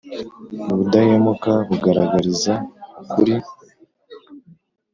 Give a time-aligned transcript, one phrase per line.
[0.71, 2.53] Ubudahemuka bugaragariza
[3.01, 3.35] ukuri.